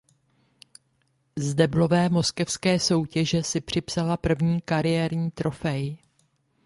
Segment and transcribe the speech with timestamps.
[1.35, 5.97] Z deblové moskevské soutěže si připsala první kariérní trofej.